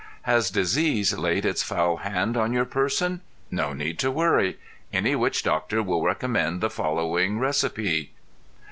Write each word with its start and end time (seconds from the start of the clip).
Has 0.23 0.49
disease 0.49 1.15
laid 1.15 1.45
its 1.45 1.61
foul 1.61 1.97
hand 1.97 2.35
on 2.35 2.53
your 2.53 2.65
person? 2.65 3.21
No 3.51 3.71
need 3.71 3.99
to 3.99 4.09
worry; 4.09 4.57
any 4.91 5.15
witch 5.15 5.43
doctor 5.43 5.83
will 5.83 6.01
recommend 6.01 6.59
the 6.59 6.71
following 6.71 7.37
recipe. 7.37 8.11